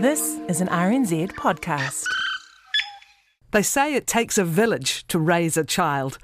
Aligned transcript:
This 0.00 0.40
is 0.48 0.62
an 0.62 0.68
RNZ 0.68 1.32
podcast. 1.32 2.06
They 3.50 3.62
say 3.62 3.94
it 3.94 4.06
takes 4.06 4.38
a 4.38 4.44
village 4.44 5.06
to 5.08 5.18
raise 5.18 5.58
a 5.58 5.62
child. 5.62 6.16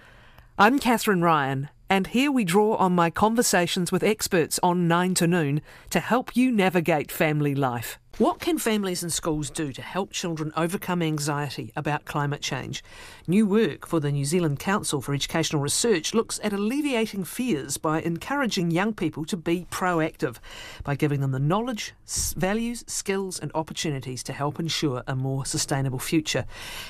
I'm 0.57 0.79
Kathryn 0.79 1.23
Ryan, 1.23 1.69
and 1.91 2.07
here 2.07 2.33
we 2.33 2.43
draw 2.43 2.77
on 2.77 2.95
my 2.95 3.11
conversations 3.11 3.93
with 3.93 4.03
experts 4.03 4.59
on 4.63 4.89
9 4.89 5.13
to 5.17 5.27
Noon 5.27 5.61
to 5.91 6.01
help 6.01 6.35
you 6.35 6.51
navigate 6.51 7.13
family 7.13 7.55
life. 7.55 7.99
What 8.19 8.41
can 8.41 8.57
families 8.57 9.03
and 9.03 9.13
schools 9.13 9.51
do 9.51 9.75
to 9.75 9.83
help 9.83 10.11
children 10.11 10.51
overcome 10.57 11.03
anxiety 11.03 11.71
about 11.77 12.07
climate 12.07 12.41
change? 12.41 12.83
New 13.27 13.47
work 13.47 13.87
for 13.87 14.01
the 14.01 14.11
New 14.11 14.25
Zealand 14.25 14.59
Council 14.59 15.03
for 15.03 15.13
Educational 15.13 15.61
Research 15.61 16.15
looks 16.15 16.41
at 16.43 16.55
alleviating 16.55 17.25
fears 17.25 17.77
by 17.77 18.01
encouraging 18.01 18.71
young 18.71 18.95
people 18.95 19.27
to 19.27 19.37
be 19.37 19.67
proactive, 19.71 20.39
by 20.83 20.95
giving 20.95 21.21
them 21.21 21.33
the 21.33 21.39
knowledge, 21.39 21.93
values, 22.39 22.85
skills, 22.87 23.39
and 23.39 23.51
opportunities 23.55 24.23
to 24.23 24.33
help 24.33 24.59
ensure 24.59 25.03
a 25.07 25.15
more 25.15 25.45
sustainable 25.45 25.99
future. 25.99 26.47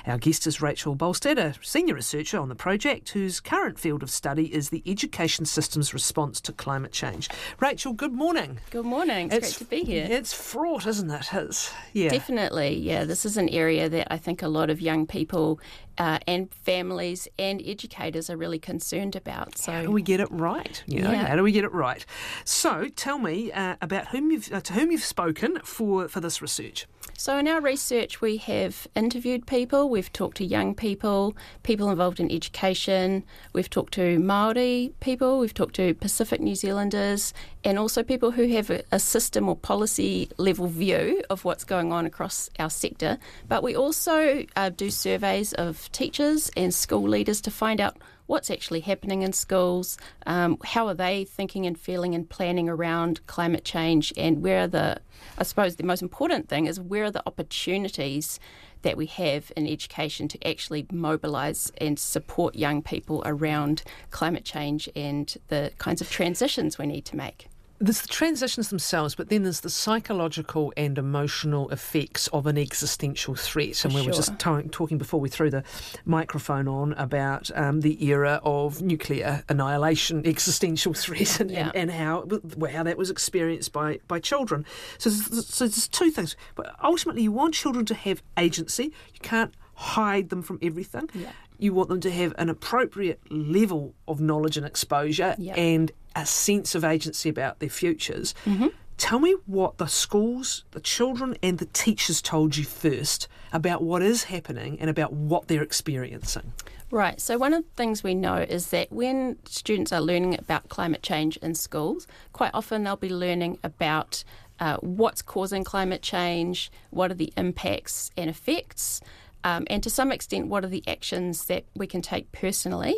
Our 0.06 0.18
guest 0.18 0.46
is 0.46 0.62
Rachel 0.62 0.94
Bolstad, 0.94 1.38
a 1.38 1.56
senior 1.60 1.94
researcher 1.94 2.38
on 2.38 2.50
the 2.50 2.54
project, 2.54 3.08
whose 3.08 3.40
current 3.40 3.80
field 3.80 4.04
of 4.04 4.10
study 4.10 4.54
is 4.54 4.70
the 4.70 4.84
education 4.86 5.44
system's 5.44 5.92
response 5.92 6.40
to 6.42 6.52
climate 6.52 6.92
change. 6.92 7.28
Rachel, 7.58 7.94
good 7.94 8.12
morning. 8.12 8.60
Good 8.70 8.86
morning. 8.86 9.32
It's, 9.32 9.48
it's 9.48 9.58
great 9.58 9.64
to 9.64 9.70
be 9.86 9.92
here. 9.92 10.06
It's 10.08 10.32
fraught, 10.32 10.86
isn't 10.86 11.10
it? 11.10 11.15
That 11.18 11.42
is. 11.44 11.72
Yeah. 11.92 12.10
Definitely. 12.10 12.78
Yeah. 12.78 13.04
This 13.04 13.24
is 13.24 13.36
an 13.36 13.48
area 13.48 13.88
that 13.88 14.12
I 14.12 14.18
think 14.18 14.42
a 14.42 14.48
lot 14.48 14.70
of 14.70 14.80
young 14.80 15.06
people 15.06 15.60
uh, 15.98 16.18
and 16.26 16.52
families 16.52 17.28
and 17.38 17.62
educators 17.64 18.30
are 18.30 18.36
really 18.36 18.58
concerned 18.58 19.16
about. 19.16 19.58
So 19.58 19.72
how 19.72 19.82
do 19.82 19.90
we 19.90 20.02
get 20.02 20.20
it 20.20 20.30
right? 20.30 20.82
You 20.86 21.02
know, 21.02 21.12
yeah. 21.12 21.26
how 21.26 21.36
do 21.36 21.42
we 21.42 21.52
get 21.52 21.64
it 21.64 21.72
right? 21.72 22.04
So 22.44 22.88
tell 22.96 23.18
me 23.18 23.52
uh, 23.52 23.76
about 23.80 24.08
whom 24.08 24.30
you've 24.30 24.52
uh, 24.52 24.60
to 24.60 24.72
whom 24.74 24.90
you've 24.90 25.04
spoken 25.04 25.60
for 25.64 26.08
for 26.08 26.20
this 26.20 26.42
research. 26.42 26.86
So, 27.18 27.38
in 27.38 27.48
our 27.48 27.62
research, 27.62 28.20
we 28.20 28.36
have 28.38 28.86
interviewed 28.94 29.46
people, 29.46 29.88
we've 29.88 30.12
talked 30.12 30.36
to 30.36 30.44
young 30.44 30.74
people, 30.74 31.34
people 31.62 31.88
involved 31.88 32.20
in 32.20 32.30
education, 32.30 33.24
we've 33.54 33.70
talked 33.70 33.94
to 33.94 34.18
Māori 34.18 34.92
people, 35.00 35.38
we've 35.38 35.54
talked 35.54 35.76
to 35.76 35.94
Pacific 35.94 36.40
New 36.42 36.54
Zealanders, 36.54 37.32
and 37.64 37.78
also 37.78 38.02
people 38.02 38.32
who 38.32 38.48
have 38.48 38.68
a, 38.68 38.82
a 38.92 39.00
system 39.00 39.48
or 39.48 39.56
policy 39.56 40.28
level 40.36 40.66
view 40.66 41.22
of 41.30 41.44
what's 41.44 41.64
going 41.64 41.90
on 41.90 42.04
across 42.04 42.50
our 42.58 42.68
sector. 42.68 43.18
But 43.48 43.62
we 43.62 43.74
also 43.74 44.44
uh, 44.54 44.68
do 44.68 44.90
surveys 44.90 45.54
of 45.54 45.85
teachers 45.92 46.50
and 46.56 46.72
school 46.72 47.02
leaders 47.02 47.40
to 47.42 47.50
find 47.50 47.80
out 47.80 47.96
what's 48.26 48.50
actually 48.50 48.80
happening 48.80 49.22
in 49.22 49.32
schools, 49.32 49.96
um, 50.26 50.58
how 50.64 50.88
are 50.88 50.94
they 50.94 51.24
thinking 51.24 51.64
and 51.64 51.78
feeling 51.78 52.14
and 52.14 52.28
planning 52.28 52.68
around 52.68 53.24
climate 53.26 53.64
change, 53.64 54.12
and 54.16 54.42
where 54.42 54.64
are 54.64 54.68
the, 54.68 55.00
I 55.38 55.44
suppose 55.44 55.76
the 55.76 55.84
most 55.84 56.02
important 56.02 56.48
thing 56.48 56.66
is 56.66 56.80
where 56.80 57.04
are 57.04 57.10
the 57.10 57.22
opportunities 57.26 58.40
that 58.82 58.96
we 58.96 59.06
have 59.06 59.50
in 59.56 59.66
education 59.66 60.28
to 60.28 60.48
actually 60.48 60.86
mobilise 60.92 61.72
and 61.78 61.98
support 61.98 62.54
young 62.54 62.82
people 62.82 63.22
around 63.24 63.82
climate 64.10 64.44
change 64.44 64.88
and 64.94 65.36
the 65.48 65.72
kinds 65.78 66.00
of 66.00 66.10
transitions 66.10 66.78
we 66.78 66.86
need 66.86 67.04
to 67.04 67.16
make 67.16 67.48
there's 67.78 68.02
the 68.02 68.08
transitions 68.08 68.70
themselves, 68.70 69.14
but 69.14 69.28
then 69.28 69.42
there's 69.42 69.60
the 69.60 69.70
psychological 69.70 70.72
and 70.76 70.96
emotional 70.98 71.68
effects 71.70 72.26
of 72.28 72.46
an 72.46 72.56
existential 72.56 73.34
threat. 73.34 73.84
And 73.84 73.94
we 73.94 74.00
sure. 74.00 74.10
were 74.10 74.16
just 74.16 74.38
t- 74.38 74.68
talking 74.70 74.98
before 74.98 75.20
we 75.20 75.28
threw 75.28 75.50
the 75.50 75.62
microphone 76.04 76.68
on 76.68 76.92
about 76.94 77.50
um, 77.54 77.80
the 77.80 78.04
era 78.04 78.40
of 78.44 78.82
nuclear 78.82 79.44
annihilation, 79.48 80.26
existential 80.26 80.94
threat, 80.94 81.40
and, 81.40 81.50
yeah. 81.50 81.70
and, 81.74 81.76
and, 81.76 81.90
how 81.90 82.26
how 82.70 82.82
that 82.82 82.96
was 82.96 83.10
experienced 83.10 83.72
by, 83.72 84.00
by 84.08 84.18
children. 84.18 84.64
So, 84.98 85.10
so 85.10 85.64
there's 85.64 85.88
two 85.88 86.10
things. 86.10 86.36
But 86.54 86.74
ultimately, 86.82 87.22
you 87.22 87.32
want 87.32 87.54
children 87.54 87.84
to 87.86 87.94
have 87.94 88.22
agency. 88.36 88.84
You 88.84 89.20
can't 89.22 89.54
hide 89.74 90.30
them 90.30 90.42
from 90.42 90.58
everything. 90.62 91.08
Yeah. 91.14 91.32
You 91.58 91.72
want 91.72 91.88
them 91.88 92.00
to 92.00 92.10
have 92.10 92.34
an 92.38 92.48
appropriate 92.48 93.20
level 93.30 93.94
of 94.06 94.20
knowledge 94.20 94.56
and 94.56 94.66
exposure 94.66 95.34
yeah. 95.38 95.54
and 95.54 95.92
a 96.14 96.26
sense 96.26 96.74
of 96.74 96.84
agency 96.84 97.28
about 97.28 97.60
their 97.60 97.68
futures. 97.68 98.34
Mm-hmm. 98.44 98.68
Tell 98.96 99.18
me 99.18 99.36
what 99.44 99.76
the 99.76 99.88
schools, 99.88 100.64
the 100.70 100.80
children, 100.80 101.36
and 101.42 101.58
the 101.58 101.66
teachers 101.66 102.22
told 102.22 102.56
you 102.56 102.64
first 102.64 103.28
about 103.52 103.82
what 103.82 104.02
is 104.02 104.24
happening 104.24 104.78
and 104.80 104.88
about 104.88 105.12
what 105.12 105.48
they're 105.48 105.62
experiencing. 105.62 106.54
Right. 106.90 107.20
So, 107.20 107.36
one 107.36 107.52
of 107.52 107.64
the 107.64 107.70
things 107.76 108.02
we 108.02 108.14
know 108.14 108.36
is 108.36 108.68
that 108.68 108.90
when 108.90 109.36
students 109.44 109.92
are 109.92 110.00
learning 110.00 110.38
about 110.38 110.68
climate 110.68 111.02
change 111.02 111.36
in 111.38 111.54
schools, 111.54 112.06
quite 112.32 112.52
often 112.54 112.84
they'll 112.84 112.96
be 112.96 113.10
learning 113.10 113.58
about 113.62 114.24
uh, 114.60 114.76
what's 114.76 115.20
causing 115.20 115.64
climate 115.64 116.00
change, 116.00 116.70
what 116.90 117.10
are 117.10 117.14
the 117.14 117.32
impacts 117.36 118.10
and 118.16 118.30
effects, 118.30 119.00
um, 119.46 119.64
and 119.68 119.80
to 119.84 119.90
some 119.90 120.10
extent, 120.10 120.48
what 120.48 120.64
are 120.64 120.68
the 120.68 120.82
actions 120.88 121.44
that 121.44 121.64
we 121.76 121.86
can 121.86 122.02
take 122.02 122.32
personally. 122.32 122.96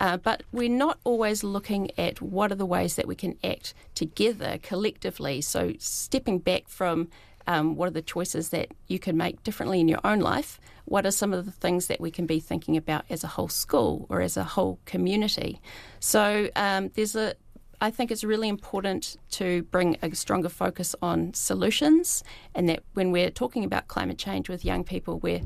Uh, 0.00 0.16
but 0.16 0.42
we're 0.50 0.68
not 0.68 0.98
always 1.04 1.44
looking 1.44 1.88
at 1.96 2.20
what 2.20 2.50
are 2.50 2.56
the 2.56 2.66
ways 2.66 2.96
that 2.96 3.06
we 3.06 3.14
can 3.14 3.38
act 3.44 3.74
together 3.94 4.58
collectively. 4.60 5.40
So, 5.40 5.74
stepping 5.78 6.40
back 6.40 6.64
from 6.66 7.10
um, 7.46 7.76
what 7.76 7.86
are 7.86 7.92
the 7.92 8.02
choices 8.02 8.48
that 8.48 8.72
you 8.88 8.98
can 8.98 9.16
make 9.16 9.44
differently 9.44 9.78
in 9.78 9.86
your 9.86 10.00
own 10.02 10.18
life? 10.18 10.58
What 10.84 11.06
are 11.06 11.12
some 11.12 11.32
of 11.32 11.44
the 11.44 11.52
things 11.52 11.86
that 11.86 12.00
we 12.00 12.10
can 12.10 12.26
be 12.26 12.40
thinking 12.40 12.76
about 12.76 13.04
as 13.08 13.22
a 13.22 13.28
whole 13.28 13.48
school 13.48 14.06
or 14.08 14.20
as 14.20 14.36
a 14.36 14.42
whole 14.42 14.80
community? 14.86 15.60
So, 16.00 16.48
um, 16.56 16.90
there's 16.94 17.14
a 17.14 17.36
I 17.80 17.90
think 17.90 18.10
it's 18.10 18.24
really 18.24 18.48
important 18.48 19.16
to 19.32 19.62
bring 19.64 19.98
a 20.00 20.14
stronger 20.14 20.48
focus 20.48 20.96
on 21.02 21.34
solutions, 21.34 22.24
and 22.54 22.68
that 22.68 22.82
when 22.94 23.12
we're 23.12 23.30
talking 23.30 23.62
about 23.62 23.88
climate 23.88 24.16
change 24.16 24.48
with 24.48 24.64
young 24.64 24.84
people, 24.84 25.18
we're 25.18 25.42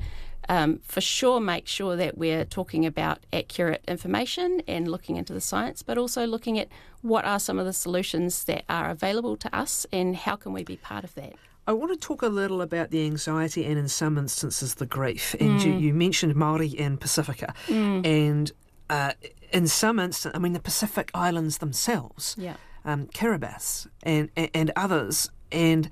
um, 0.48 0.80
for 0.82 1.00
sure 1.00 1.40
make 1.40 1.66
sure 1.66 1.96
that 1.96 2.16
we're 2.16 2.44
talking 2.44 2.86
about 2.86 3.20
accurate 3.32 3.84
information 3.86 4.62
and 4.66 4.88
looking 4.88 5.16
into 5.16 5.32
the 5.32 5.40
science, 5.40 5.82
but 5.82 5.98
also 5.98 6.26
looking 6.26 6.58
at 6.58 6.68
what 7.02 7.24
are 7.24 7.38
some 7.38 7.58
of 7.58 7.66
the 7.66 7.72
solutions 7.72 8.44
that 8.44 8.64
are 8.68 8.90
available 8.90 9.36
to 9.36 9.54
us 9.54 9.86
and 9.92 10.16
how 10.16 10.36
can 10.36 10.52
we 10.52 10.64
be 10.64 10.76
part 10.76 11.04
of 11.04 11.14
that. 11.14 11.34
I 11.66 11.72
want 11.72 11.92
to 11.92 11.98
talk 11.98 12.22
a 12.22 12.28
little 12.28 12.62
about 12.62 12.90
the 12.90 13.04
anxiety 13.04 13.66
and, 13.66 13.78
in 13.78 13.88
some 13.88 14.16
instances, 14.16 14.76
the 14.76 14.86
grief. 14.86 15.34
And 15.38 15.60
mm. 15.60 15.64
you, 15.66 15.72
you, 15.74 15.94
mentioned 15.94 16.34
Maori 16.34 16.74
and 16.78 16.98
Pasifika, 16.98 17.54
mm. 17.66 18.06
and 18.06 18.50
uh, 18.88 19.12
in 19.52 19.66
some 19.66 19.98
instances, 19.98 20.34
I 20.34 20.38
mean, 20.38 20.54
the 20.54 20.60
Pacific 20.60 21.10
Islands 21.12 21.58
themselves, 21.58 22.34
yeah. 22.38 22.54
um, 22.86 23.06
Kiribati 23.08 23.86
and, 24.02 24.30
and, 24.34 24.50
and 24.54 24.72
others, 24.76 25.28
and 25.52 25.90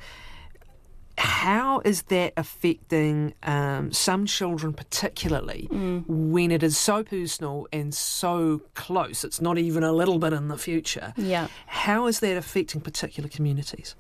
how 1.18 1.80
is 1.84 2.02
that 2.04 2.34
affecting 2.36 3.34
um, 3.42 3.90
some 3.92 4.26
children, 4.26 4.72
particularly 4.72 5.68
mm. 5.70 6.04
when 6.06 6.50
it 6.50 6.62
is 6.62 6.76
so 6.76 7.02
personal 7.02 7.66
and 7.72 7.94
so 7.94 8.62
close? 8.74 9.24
It's 9.24 9.40
not 9.40 9.58
even 9.58 9.82
a 9.82 9.92
little 9.92 10.18
bit 10.18 10.32
in 10.32 10.48
the 10.48 10.58
future. 10.58 11.14
Yeah. 11.16 11.48
How 11.66 12.06
is 12.06 12.20
that 12.20 12.36
affecting 12.36 12.80
particular 12.80 13.28
communities? 13.28 13.94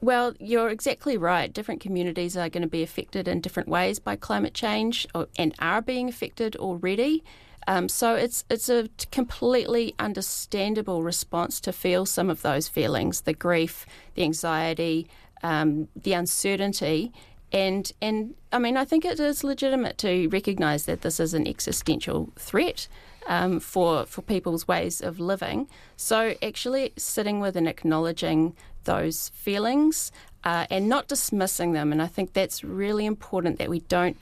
Well, 0.00 0.34
you're 0.40 0.70
exactly 0.70 1.16
right. 1.16 1.52
Different 1.52 1.80
communities 1.80 2.36
are 2.36 2.48
going 2.48 2.62
to 2.62 2.68
be 2.68 2.82
affected 2.82 3.28
in 3.28 3.40
different 3.40 3.68
ways 3.68 4.00
by 4.00 4.16
climate 4.16 4.52
change 4.52 5.06
or, 5.14 5.28
and 5.38 5.54
are 5.60 5.80
being 5.80 6.08
affected 6.08 6.56
already. 6.56 7.22
Um, 7.68 7.88
so 7.88 8.16
it's 8.16 8.44
it's 8.50 8.68
a 8.68 8.88
completely 9.12 9.94
understandable 10.00 11.04
response 11.04 11.60
to 11.60 11.72
feel 11.72 12.04
some 12.04 12.28
of 12.28 12.42
those 12.42 12.66
feelings, 12.66 13.20
the 13.20 13.32
grief, 13.32 13.86
the 14.14 14.24
anxiety, 14.24 15.06
um, 15.42 15.88
the 15.94 16.12
uncertainty. 16.12 17.12
And, 17.52 17.92
and 18.00 18.34
I 18.50 18.58
mean, 18.58 18.76
I 18.76 18.84
think 18.84 19.04
it 19.04 19.20
is 19.20 19.44
legitimate 19.44 19.98
to 19.98 20.28
recognise 20.28 20.86
that 20.86 21.02
this 21.02 21.20
is 21.20 21.34
an 21.34 21.46
existential 21.46 22.30
threat 22.36 22.88
um, 23.26 23.60
for, 23.60 24.06
for 24.06 24.22
people's 24.22 24.66
ways 24.66 25.00
of 25.00 25.20
living. 25.20 25.68
So, 25.96 26.34
actually, 26.42 26.92
sitting 26.96 27.40
with 27.40 27.56
and 27.56 27.68
acknowledging 27.68 28.56
those 28.84 29.28
feelings 29.28 30.10
uh, 30.44 30.66
and 30.70 30.88
not 30.88 31.08
dismissing 31.08 31.72
them. 31.72 31.92
And 31.92 32.02
I 32.02 32.06
think 32.06 32.32
that's 32.32 32.64
really 32.64 33.06
important 33.06 33.58
that 33.58 33.68
we 33.68 33.80
don't 33.80 34.16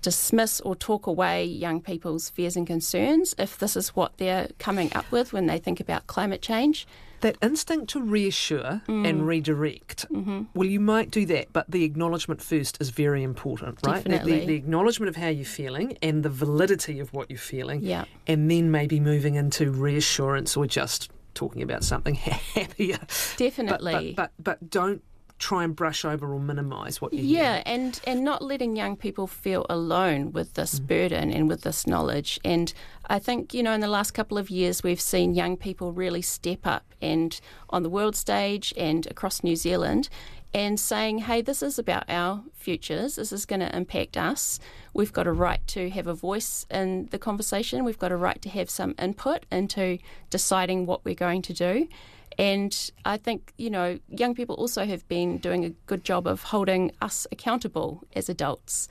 dismiss 0.00 0.60
or 0.60 0.74
talk 0.74 1.06
away 1.06 1.44
young 1.44 1.80
people's 1.80 2.28
fears 2.28 2.56
and 2.56 2.66
concerns 2.66 3.34
if 3.38 3.58
this 3.58 3.76
is 3.76 3.90
what 3.90 4.16
they're 4.18 4.48
coming 4.58 4.92
up 4.94 5.10
with 5.12 5.32
when 5.32 5.46
they 5.46 5.58
think 5.58 5.78
about 5.78 6.06
climate 6.08 6.42
change 6.42 6.86
that 7.22 7.36
instinct 7.42 7.88
to 7.90 8.02
reassure 8.02 8.82
mm. 8.86 9.08
and 9.08 9.26
redirect. 9.26 10.06
Mm-hmm. 10.12 10.42
Well, 10.54 10.68
you 10.68 10.80
might 10.80 11.10
do 11.10 11.26
that, 11.26 11.52
but 11.52 11.70
the 11.70 11.84
acknowledgement 11.84 12.42
first 12.42 12.78
is 12.80 12.90
very 12.90 13.22
important, 13.22 13.78
right? 13.84 13.96
Definitely. 13.96 14.40
The, 14.40 14.46
the, 14.46 14.54
acknowledgement 14.54 15.08
of 15.08 15.16
how 15.16 15.28
you're 15.28 15.44
feeling 15.44 15.96
and 16.02 16.22
the 16.22 16.30
validity 16.30 17.00
of 17.00 17.12
what 17.12 17.30
you're 17.30 17.38
feeling, 17.38 17.82
yeah. 17.82 18.04
and 18.26 18.50
then 18.50 18.70
maybe 18.70 19.00
moving 19.00 19.34
into 19.36 19.70
reassurance 19.70 20.56
or 20.56 20.66
just 20.66 21.10
talking 21.34 21.62
about 21.62 21.82
something 21.82 22.14
happier. 22.14 22.98
Definitely. 23.36 24.14
But, 24.14 24.32
but, 24.36 24.44
but, 24.44 24.60
but 24.60 24.70
don't 24.70 25.02
try 25.42 25.64
and 25.64 25.74
brush 25.74 26.04
over 26.04 26.32
or 26.32 26.38
minimise 26.38 27.00
what 27.00 27.12
you 27.12 27.24
yeah, 27.24 27.54
hear. 27.54 27.62
and 27.66 28.00
and 28.06 28.22
not 28.22 28.42
letting 28.42 28.76
young 28.76 28.96
people 28.96 29.26
feel 29.26 29.66
alone 29.68 30.30
with 30.30 30.54
this 30.54 30.78
mm. 30.78 30.86
burden 30.86 31.32
and 31.32 31.48
with 31.48 31.62
this 31.62 31.84
knowledge. 31.84 32.38
And 32.44 32.72
I 33.08 33.18
think 33.18 33.52
you 33.52 33.60
know, 33.60 33.72
in 33.72 33.80
the 33.80 33.88
last 33.88 34.12
couple 34.12 34.38
of 34.38 34.50
years, 34.50 34.84
we've 34.84 35.00
seen 35.00 35.34
young 35.34 35.56
people 35.56 35.92
really 35.92 36.22
step 36.22 36.64
up 36.64 36.84
and 37.02 37.40
on 37.70 37.82
the 37.82 37.90
world 37.90 38.14
stage 38.14 38.72
and 38.76 39.04
across 39.10 39.42
New 39.42 39.56
Zealand. 39.56 40.08
And 40.54 40.78
saying, 40.78 41.20
hey, 41.20 41.40
this 41.40 41.62
is 41.62 41.78
about 41.78 42.04
our 42.10 42.44
futures. 42.52 43.16
This 43.16 43.32
is 43.32 43.46
going 43.46 43.60
to 43.60 43.74
impact 43.74 44.18
us. 44.18 44.60
We've 44.92 45.10
got 45.10 45.26
a 45.26 45.32
right 45.32 45.66
to 45.68 45.88
have 45.88 46.06
a 46.06 46.12
voice 46.12 46.66
in 46.70 47.06
the 47.10 47.18
conversation. 47.18 47.84
We've 47.84 47.98
got 47.98 48.12
a 48.12 48.18
right 48.18 48.42
to 48.42 48.50
have 48.50 48.68
some 48.68 48.94
input 48.98 49.46
into 49.50 49.96
deciding 50.28 50.84
what 50.84 51.06
we're 51.06 51.14
going 51.14 51.40
to 51.40 51.54
do. 51.54 51.88
And 52.38 52.90
I 53.04 53.16
think, 53.16 53.52
you 53.58 53.70
know, 53.70 53.98
young 54.08 54.34
people 54.34 54.54
also 54.56 54.84
have 54.84 55.06
been 55.08 55.38
doing 55.38 55.64
a 55.64 55.70
good 55.86 56.04
job 56.04 56.26
of 56.26 56.42
holding 56.42 56.92
us 57.00 57.26
accountable 57.32 58.02
as 58.14 58.28
adults. 58.28 58.88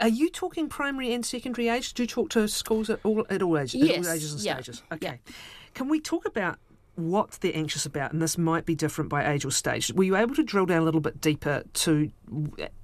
Are 0.00 0.08
you 0.08 0.30
talking 0.30 0.68
primary 0.68 1.12
and 1.12 1.24
secondary 1.24 1.68
age? 1.68 1.94
Do 1.94 2.02
you 2.02 2.06
talk 2.06 2.30
to 2.30 2.48
schools 2.48 2.90
at 2.90 3.00
all 3.04 3.24
at 3.30 3.42
all 3.42 3.56
ages, 3.56 3.74
Yes, 3.74 4.06
all 4.06 4.12
ages 4.12 4.32
and 4.32 4.42
yeah, 4.42 4.54
stages? 4.54 4.82
Okay. 4.92 5.20
Can 5.74 5.88
we 5.88 6.00
talk 6.00 6.26
about 6.26 6.58
what 6.96 7.32
they're 7.42 7.54
anxious 7.54 7.84
about, 7.84 8.12
and 8.12 8.20
this 8.20 8.38
might 8.38 8.64
be 8.64 8.74
different 8.74 9.10
by 9.10 9.30
age 9.30 9.44
or 9.44 9.50
stage. 9.50 9.92
Were 9.92 10.04
you 10.04 10.16
able 10.16 10.34
to 10.34 10.42
drill 10.42 10.66
down 10.66 10.80
a 10.80 10.84
little 10.84 11.00
bit 11.00 11.20
deeper 11.20 11.62
to, 11.74 12.10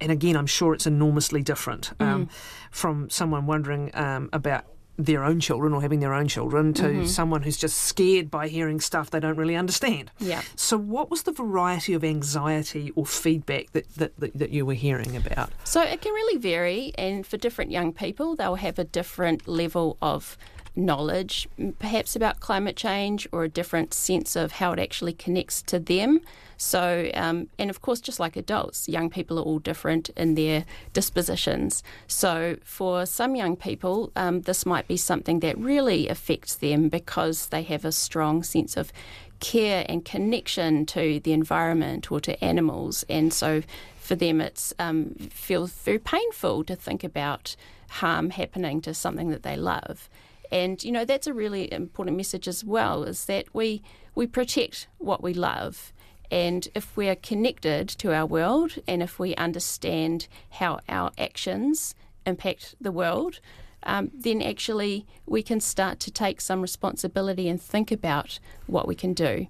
and 0.00 0.12
again, 0.12 0.36
I'm 0.36 0.46
sure 0.46 0.74
it's 0.74 0.86
enormously 0.86 1.42
different 1.42 1.92
um, 1.98 2.28
from 2.70 3.08
someone 3.08 3.46
wondering 3.46 3.90
um, 3.94 4.28
about 4.32 4.66
their 5.04 5.24
own 5.24 5.40
children 5.40 5.72
or 5.72 5.82
having 5.82 6.00
their 6.00 6.14
own 6.14 6.28
children 6.28 6.72
to 6.74 6.82
mm-hmm. 6.82 7.06
someone 7.06 7.42
who's 7.42 7.56
just 7.56 7.78
scared 7.78 8.30
by 8.30 8.48
hearing 8.48 8.80
stuff 8.80 9.10
they 9.10 9.20
don't 9.20 9.36
really 9.36 9.56
understand. 9.56 10.10
Yeah. 10.18 10.42
So, 10.56 10.76
what 10.76 11.10
was 11.10 11.22
the 11.22 11.32
variety 11.32 11.94
of 11.94 12.04
anxiety 12.04 12.92
or 12.94 13.06
feedback 13.06 13.72
that, 13.72 13.88
that, 13.94 14.18
that, 14.18 14.38
that 14.38 14.50
you 14.50 14.66
were 14.66 14.74
hearing 14.74 15.16
about? 15.16 15.50
So 15.64 15.82
it 15.82 16.00
can 16.00 16.12
really 16.12 16.38
vary, 16.38 16.92
and 16.96 17.26
for 17.26 17.36
different 17.36 17.70
young 17.70 17.92
people, 17.92 18.36
they'll 18.36 18.56
have 18.56 18.78
a 18.78 18.84
different 18.84 19.48
level 19.48 19.96
of 20.02 20.36
knowledge, 20.74 21.48
perhaps 21.78 22.16
about 22.16 22.40
climate 22.40 22.76
change, 22.76 23.28
or 23.32 23.44
a 23.44 23.48
different 23.48 23.92
sense 23.92 24.36
of 24.36 24.52
how 24.52 24.72
it 24.72 24.78
actually 24.78 25.12
connects 25.12 25.62
to 25.62 25.78
them. 25.78 26.20
So, 26.56 27.10
um, 27.14 27.48
and 27.58 27.70
of 27.70 27.82
course, 27.82 28.00
just 28.00 28.20
like 28.20 28.36
adults, 28.36 28.88
young 28.88 29.10
people 29.10 29.38
are 29.38 29.42
all 29.42 29.58
different 29.58 30.10
in 30.10 30.34
their 30.34 30.64
dispositions. 30.92 31.82
So, 32.06 32.56
for 32.64 33.04
some 33.04 33.34
young 33.34 33.56
people, 33.56 34.12
um, 34.16 34.42
this 34.42 34.64
might 34.64 34.86
be 34.86 34.96
something 34.96 35.40
that 35.40 35.58
really 35.58 36.08
affects 36.08 36.54
them 36.54 36.88
because 36.88 37.46
they 37.46 37.62
have 37.64 37.84
a 37.84 37.92
strong 37.92 38.42
sense 38.42 38.76
of 38.76 38.92
care 39.40 39.84
and 39.88 40.04
connection 40.04 40.86
to 40.86 41.18
the 41.20 41.32
environment 41.32 42.12
or 42.12 42.20
to 42.20 42.42
animals, 42.42 43.04
and 43.08 43.32
so 43.32 43.62
for 43.96 44.14
them 44.14 44.40
it 44.40 44.72
um, 44.78 45.14
feels 45.30 45.72
very 45.72 45.98
painful 45.98 46.64
to 46.64 46.76
think 46.76 47.02
about 47.02 47.56
harm 47.88 48.30
happening 48.30 48.80
to 48.80 48.94
something 48.94 49.30
that 49.30 49.42
they 49.42 49.56
love. 49.56 50.08
And 50.52 50.84
you 50.84 50.92
know 50.92 51.06
that's 51.06 51.26
a 51.26 51.32
really 51.32 51.72
important 51.72 52.16
message 52.16 52.46
as 52.46 52.62
well 52.62 53.04
is 53.04 53.24
that 53.24 53.46
we 53.54 53.82
we 54.14 54.26
protect 54.26 54.86
what 54.98 55.22
we 55.22 55.32
love. 55.32 55.92
And 56.30 56.68
if 56.74 56.96
we're 56.96 57.16
connected 57.16 57.88
to 57.88 58.14
our 58.14 58.26
world 58.26 58.78
and 58.86 59.02
if 59.02 59.18
we 59.18 59.34
understand 59.36 60.28
how 60.50 60.80
our 60.88 61.10
actions 61.18 61.94
impact 62.24 62.74
the 62.80 62.92
world, 62.92 63.40
um, 63.82 64.10
then 64.14 64.40
actually 64.40 65.06
we 65.26 65.42
can 65.42 65.60
start 65.60 66.00
to 66.00 66.10
take 66.10 66.40
some 66.40 66.62
responsibility 66.62 67.48
and 67.48 67.60
think 67.60 67.90
about 67.90 68.38
what 68.66 68.86
we 68.86 68.94
can 68.94 69.12
do. 69.12 69.46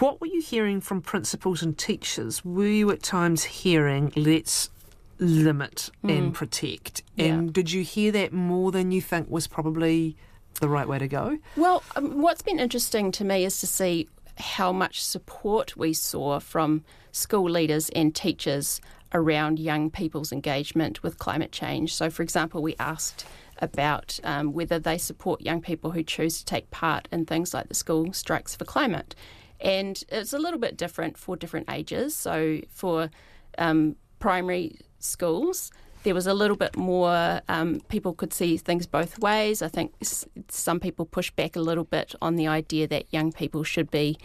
What 0.00 0.20
were 0.20 0.26
you 0.26 0.40
hearing 0.40 0.80
from 0.80 1.00
principals 1.00 1.62
and 1.62 1.78
teachers? 1.78 2.44
Were 2.44 2.66
you 2.66 2.90
at 2.90 3.02
times 3.02 3.44
hearing, 3.44 4.12
let's 4.16 4.70
limit 5.18 5.90
and 6.02 6.34
protect? 6.34 7.02
Yeah. 7.14 7.26
And 7.26 7.52
did 7.52 7.72
you 7.72 7.82
hear 7.82 8.12
that 8.12 8.32
more 8.32 8.70
than 8.70 8.92
you 8.92 9.00
think 9.00 9.30
was 9.30 9.46
probably 9.46 10.16
the 10.60 10.68
right 10.68 10.88
way 10.88 10.98
to 10.98 11.08
go? 11.08 11.38
Well, 11.56 11.82
um, 11.96 12.20
what's 12.20 12.42
been 12.42 12.58
interesting 12.58 13.12
to 13.12 13.24
me 13.24 13.44
is 13.44 13.60
to 13.60 13.66
see 13.66 14.08
how 14.38 14.72
much 14.72 15.02
support 15.02 15.76
we 15.76 15.92
saw 15.92 16.38
from 16.38 16.84
school 17.12 17.48
leaders 17.48 17.88
and 17.90 18.14
teachers 18.14 18.80
around 19.12 19.58
young 19.58 19.90
people's 19.90 20.32
engagement 20.32 21.02
with 21.02 21.18
climate 21.18 21.52
change. 21.52 21.94
So, 21.94 22.10
for 22.10 22.22
example, 22.22 22.62
we 22.62 22.76
asked 22.78 23.24
about 23.58 24.20
um, 24.24 24.52
whether 24.52 24.78
they 24.78 24.98
support 24.98 25.40
young 25.40 25.62
people 25.62 25.92
who 25.92 26.02
choose 26.02 26.38
to 26.38 26.44
take 26.44 26.70
part 26.70 27.08
in 27.10 27.24
things 27.24 27.54
like 27.54 27.68
the 27.68 27.74
School 27.74 28.12
Strikes 28.12 28.54
for 28.54 28.64
Climate. 28.66 29.14
And 29.60 30.02
it's 30.10 30.34
a 30.34 30.38
little 30.38 30.58
bit 30.58 30.76
different 30.76 31.16
for 31.16 31.36
different 31.36 31.70
ages. 31.70 32.14
So, 32.14 32.60
for 32.68 33.10
um, 33.56 33.96
primary 34.18 34.78
schools, 34.98 35.70
there 36.02 36.14
was 36.14 36.26
a 36.26 36.34
little 36.34 36.56
bit 36.56 36.76
more, 36.76 37.40
um, 37.48 37.80
people 37.88 38.14
could 38.14 38.32
see 38.32 38.56
things 38.56 38.86
both 38.86 39.18
ways. 39.18 39.60
I 39.60 39.68
think 39.68 39.92
s- 40.00 40.26
some 40.48 40.78
people 40.78 41.04
push 41.04 41.30
back 41.32 41.56
a 41.56 41.60
little 41.60 41.84
bit 41.84 42.14
on 42.22 42.36
the 42.36 42.46
idea 42.46 42.86
that 42.86 43.12
young 43.12 43.32
people 43.32 43.64
should 43.64 43.90
be 43.90 44.16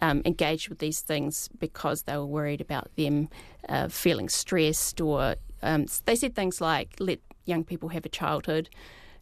um, 0.00 0.22
engaged 0.24 0.68
with 0.68 0.78
these 0.78 1.00
things 1.00 1.48
because 1.58 2.02
they 2.02 2.16
were 2.16 2.26
worried 2.26 2.60
about 2.60 2.88
them 2.96 3.28
uh, 3.68 3.88
feeling 3.88 4.28
stressed, 4.28 5.00
or 5.00 5.36
um, 5.62 5.86
they 6.06 6.16
said 6.16 6.34
things 6.34 6.60
like, 6.60 6.94
let 6.98 7.20
young 7.44 7.64
people 7.64 7.90
have 7.90 8.04
a 8.06 8.08
childhood, 8.08 8.68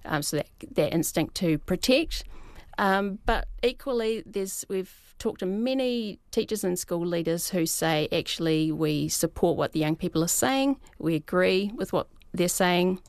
um, 0.05 0.23
so 0.23 0.37
that, 0.37 0.49
that 0.73 0.93
instinct 0.93 1.35
to 1.37 1.59
protect. 1.59 2.25
Um, 2.79 3.19
but 3.25 3.47
equally, 3.63 4.23
there's 4.27 4.65
we've 4.69 5.15
talked 5.19 5.41
to 5.41 5.47
many 5.47 6.19
teachers 6.31 6.65
and 6.65 6.79
school 6.79 7.07
leaders 7.07 7.51
who 7.51 7.67
say 7.67 8.09
actually 8.13 8.73
we 8.73 9.09
support 9.09 9.57
what 9.57 9.73
the 9.73 9.81
young 9.81 9.97
people 9.97 10.25
are 10.25 10.29
saying, 10.29 10.81
we 10.99 11.15
agree 11.15 11.71
with 11.77 11.93
what 11.93 12.09
they're 12.33 12.49
saying, 12.49 13.01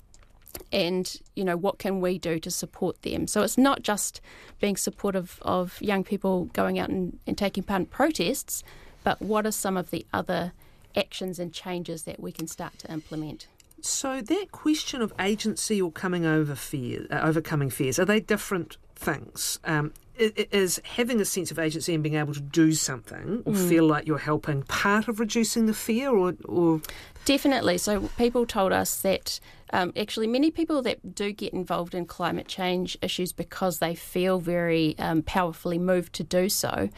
and 0.71 1.19
you 1.35 1.43
know 1.43 1.57
what 1.57 1.79
can 1.79 1.99
we 1.99 2.17
do 2.17 2.39
to 2.39 2.51
support 2.51 3.01
them. 3.01 3.27
So 3.27 3.41
it's 3.41 3.57
not 3.57 3.81
just 3.81 4.21
being 4.59 4.77
supportive 4.77 5.39
of 5.41 5.81
young 5.81 6.03
people 6.03 6.45
going 6.45 6.79
out 6.79 6.89
and, 6.89 7.17
and 7.25 7.37
taking 7.37 7.63
part 7.63 7.81
in 7.81 7.85
protests, 7.87 8.63
but 9.03 9.21
what 9.21 9.45
are 9.45 9.51
some 9.51 9.77
of 9.77 9.89
the 9.91 10.05
other 10.13 10.53
actions 10.95 11.39
and 11.39 11.53
changes 11.53 12.03
that 12.03 12.19
we 12.19 12.31
can 12.31 12.47
start 12.47 12.77
to 12.79 12.91
implement? 12.91 13.47
So 13.81 14.21
that 14.21 14.51
question 14.51 15.01
of 15.01 15.13
agency 15.19 15.79
or 15.81 15.91
coming 15.91 16.25
over 16.25 16.55
fear, 16.55 17.05
uh, 17.11 17.19
overcoming 17.21 17.69
fears, 17.69 17.99
are 17.99 18.05
they 18.05 18.19
different 18.19 18.77
things? 18.95 19.59
Um, 19.63 19.93
is 20.17 20.81
having 20.85 21.19
a 21.19 21.25
sense 21.25 21.51
of 21.51 21.59
agency 21.59 21.93
and 21.93 22.01
being 22.01 22.15
able 22.15 22.33
to 22.33 22.39
do 22.39 22.71
something 22.71 23.43
or 23.45 23.53
feel 23.53 23.85
like 23.85 24.07
you're 24.07 24.17
helping 24.17 24.63
part 24.63 25.09
of 25.09 25.19
reducing 25.19 25.65
the 25.65 25.73
fear, 25.73 26.09
or, 26.09 26.33
or 26.45 26.81
Definitely. 27.25 27.79
So 27.79 28.01
people 28.17 28.45
told 28.45 28.71
us 28.71 29.01
that 29.01 29.39
um, 29.73 29.91
actually 29.97 30.27
many 30.27 30.51
people 30.51 30.81
that 30.83 31.15
do 31.15 31.31
get 31.31 31.53
involved 31.53 31.95
in 31.95 32.05
climate 32.05 32.47
change 32.47 32.97
issues 33.01 33.33
because 33.33 33.79
they 33.79 33.95
feel 33.95 34.39
very 34.39 34.95
um, 34.99 35.23
powerfully 35.23 35.79
moved 35.79 36.13
to 36.13 36.23
do 36.23 36.49
so, 36.49 36.89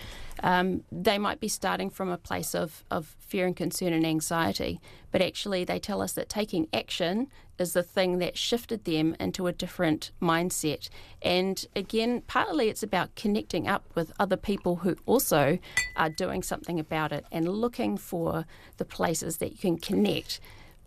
um, 0.44 0.83
they 0.91 1.17
might 1.17 1.39
be 1.39 1.47
starting 1.47 1.89
from 1.89 2.09
a 2.09 2.17
place 2.17 2.53
of, 2.53 2.83
of 2.92 3.16
fear 3.19 3.47
and 3.47 3.56
concern 3.56 3.94
and 3.94 4.06
anxiety. 4.06 4.80
But 5.11 5.21
actually, 5.21 5.63
they 5.63 5.80
tell 5.80 6.01
us 6.01 6.11
that 6.13 6.30
taking 6.30 6.68
action 6.73 7.27
is 7.59 7.73
the 7.73 7.83
thing 7.83 8.19
that 8.19 8.37
shifted 8.37 8.85
them 8.85 9.16
into 9.19 9.47
a 9.47 9.52
different 9.52 10.11
mindset. 10.21 10.90
And 11.21 11.66
again, 11.76 12.21
partly 12.28 12.69
it's 12.69 12.83
about 12.83 13.16
connecting 13.16 13.68
up 13.68 13.85
with 13.95 14.11
other 14.19 14.37
people 14.37 14.78
who 14.78 14.95
also 15.06 15.59
are 15.95 16.09
doing 16.09 16.44
something 16.44 16.80
about 16.80 17.11
it 17.11 17.26
and 17.31 17.47
looking 17.47 17.97
for 17.97 18.45
the 18.78 18.85
places 18.85 19.37
that 19.37 19.52
you 19.52 19.57
can 19.57 19.78
connect. 19.78 20.40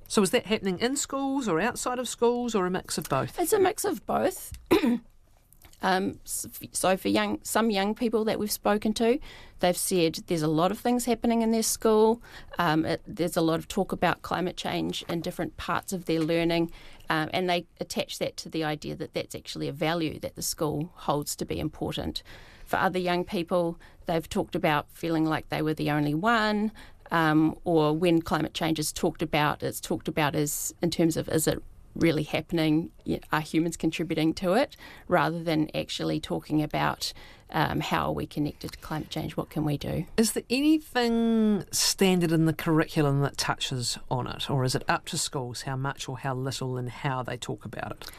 so 0.08 0.22
is 0.22 0.30
that 0.30 0.46
happening 0.46 0.78
in 0.78 0.96
schools 0.96 1.48
or 1.48 1.60
outside 1.60 1.98
of 1.98 2.08
schools 2.08 2.54
or 2.54 2.66
a 2.66 2.70
mix 2.70 2.98
of 2.98 3.08
both? 3.08 3.38
It's 3.38 3.52
a 3.52 3.58
mix 3.58 3.84
of 3.84 4.04
both. 4.06 4.52
um, 5.82 6.18
so 6.24 6.96
for 6.96 7.08
young, 7.08 7.38
some 7.42 7.70
young 7.70 7.94
people 7.94 8.24
that 8.24 8.38
we've 8.38 8.50
spoken 8.50 8.92
to, 8.94 9.18
they've 9.60 9.76
said 9.76 10.20
there's 10.26 10.42
a 10.42 10.48
lot 10.48 10.70
of 10.70 10.78
things 10.78 11.06
happening 11.06 11.42
in 11.42 11.50
their 11.50 11.62
school. 11.62 12.22
Um, 12.58 12.84
it, 12.84 13.02
there's 13.06 13.36
a 13.36 13.40
lot 13.40 13.58
of 13.58 13.68
talk 13.68 13.92
about 13.92 14.22
climate 14.22 14.56
change 14.56 15.04
in 15.08 15.20
different 15.20 15.56
parts 15.56 15.92
of 15.92 16.04
their 16.04 16.20
learning, 16.20 16.70
um, 17.08 17.30
and 17.32 17.48
they 17.48 17.66
attach 17.80 18.18
that 18.18 18.36
to 18.38 18.48
the 18.48 18.64
idea 18.64 18.94
that 18.96 19.14
that's 19.14 19.34
actually 19.34 19.68
a 19.68 19.72
value 19.72 20.18
that 20.20 20.36
the 20.36 20.42
school 20.42 20.90
holds 20.94 21.34
to 21.36 21.44
be 21.44 21.58
important. 21.58 22.22
For 22.66 22.76
other 22.76 22.98
young 22.98 23.24
people, 23.24 23.78
they've 24.06 24.28
talked 24.28 24.54
about 24.54 24.86
feeling 24.92 25.24
like 25.24 25.48
they 25.48 25.62
were 25.62 25.74
the 25.74 25.90
only 25.90 26.14
one. 26.14 26.72
Um, 27.10 27.56
or 27.64 27.92
when 27.92 28.22
climate 28.22 28.54
change 28.54 28.78
is 28.78 28.92
talked 28.92 29.22
about, 29.22 29.64
it's 29.64 29.80
talked 29.80 30.06
about 30.06 30.36
as 30.36 30.72
in 30.80 30.90
terms 30.92 31.16
of 31.16 31.28
is 31.28 31.48
it 31.48 31.60
really 31.94 32.22
happening? 32.22 32.90
Are 33.32 33.40
humans 33.40 33.76
contributing 33.76 34.34
to 34.34 34.54
it? 34.54 34.76
Rather 35.08 35.42
than 35.42 35.70
actually 35.74 36.20
talking 36.20 36.62
about 36.62 37.12
um, 37.52 37.80
how 37.80 38.06
are 38.06 38.12
we 38.12 38.26
connected 38.26 38.72
to 38.72 38.78
climate 38.78 39.10
change? 39.10 39.36
What 39.36 39.50
can 39.50 39.64
we 39.64 39.76
do? 39.76 40.06
Is 40.16 40.32
there 40.32 40.44
anything 40.48 41.64
standard 41.72 42.32
in 42.32 42.46
the 42.46 42.52
curriculum 42.52 43.20
that 43.22 43.36
touches 43.36 43.98
on 44.10 44.26
it, 44.26 44.48
or 44.50 44.64
is 44.64 44.74
it 44.74 44.84
up 44.88 45.06
to 45.06 45.18
schools 45.18 45.62
how 45.62 45.76
much 45.76 46.08
or 46.08 46.18
how 46.18 46.34
little 46.34 46.76
and 46.76 46.88
how 46.88 47.22
they 47.22 47.36
talk 47.36 47.64
about 47.64 47.92
it? 47.92 48.10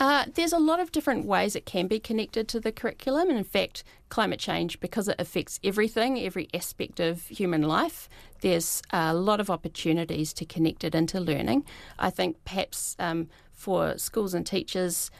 Uh, 0.00 0.24
there's 0.34 0.54
a 0.54 0.58
lot 0.58 0.80
of 0.80 0.90
different 0.90 1.26
ways 1.26 1.54
it 1.54 1.66
can 1.66 1.86
be 1.86 2.00
connected 2.00 2.48
to 2.48 2.58
the 2.58 2.72
curriculum. 2.72 3.28
And 3.28 3.36
in 3.36 3.44
fact, 3.44 3.84
climate 4.08 4.40
change, 4.40 4.80
because 4.80 5.08
it 5.08 5.16
affects 5.18 5.60
everything, 5.62 6.18
every 6.18 6.48
aspect 6.54 7.00
of 7.00 7.26
human 7.28 7.62
life, 7.62 8.08
there's 8.40 8.80
a 8.92 9.12
lot 9.12 9.40
of 9.40 9.50
opportunities 9.50 10.32
to 10.32 10.46
connect 10.46 10.84
it 10.84 10.94
into 10.94 11.20
learning. 11.20 11.66
I 11.98 12.08
think 12.08 12.42
perhaps 12.46 12.96
um, 12.98 13.28
for 13.52 13.98
schools 13.98 14.32
and 14.32 14.46
teachers, 14.46 15.10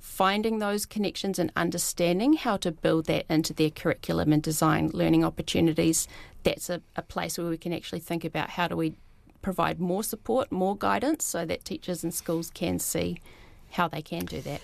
finding 0.00 0.58
those 0.58 0.86
connections 0.86 1.38
and 1.38 1.52
understanding 1.54 2.32
how 2.32 2.56
to 2.56 2.72
build 2.72 3.04
that 3.04 3.26
into 3.28 3.52
their 3.52 3.68
curriculum 3.68 4.32
and 4.32 4.42
design 4.42 4.88
learning 4.94 5.22
opportunities, 5.22 6.08
that's 6.44 6.70
a, 6.70 6.80
a 6.96 7.02
place 7.02 7.36
where 7.36 7.50
we 7.50 7.58
can 7.58 7.74
actually 7.74 8.00
think 8.00 8.24
about 8.24 8.48
how 8.48 8.66
do 8.66 8.74
we 8.74 8.94
provide 9.42 9.78
more 9.78 10.02
support, 10.02 10.50
more 10.50 10.74
guidance 10.74 11.26
so 11.26 11.44
that 11.44 11.66
teachers 11.66 12.02
and 12.02 12.14
schools 12.14 12.50
can 12.50 12.78
see 12.78 13.18
how 13.70 13.88
they 13.88 14.02
can 14.02 14.24
do 14.24 14.40
that. 14.42 14.60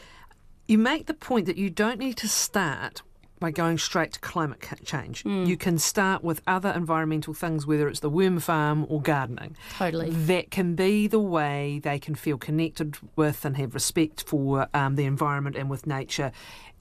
You 0.69 0.79
make 0.79 1.07
the 1.07 1.15
point 1.15 1.47
that 1.47 1.57
you 1.57 1.71
don't 1.71 1.99
need 1.99 2.17
to 2.19 2.29
start 2.29 3.03
by 3.39 3.51
going 3.51 3.79
straight 3.79 4.13
to 4.15 4.21
climate 4.21 4.65
change. 4.85 5.23
Mm. 5.25 5.47
You 5.47 5.57
can 5.57 5.79
start 5.79 6.25
with 6.25 6.41
other 6.47 6.71
environmental 6.71 7.35
things, 7.35 7.67
whether 7.67 7.89
it's 7.89 8.01
the 8.01 8.11
worm 8.11 8.41
farm 8.41 8.87
or 8.89 9.01
gardening. 9.01 9.57
Totally. 9.77 10.11
That 10.11 10.51
can 10.51 10.75
be 10.75 11.07
the 11.07 11.21
way 11.21 11.81
they 11.83 11.99
can 11.99 12.15
feel 12.15 12.39
connected 12.39 12.97
with 13.15 13.45
and 13.45 13.57
have 13.57 13.75
respect 13.75 14.25
for 14.27 14.69
um, 14.73 14.97
the 14.97 15.05
environment 15.05 15.57
and 15.57 15.69
with 15.69 15.87
nature. 15.87 16.33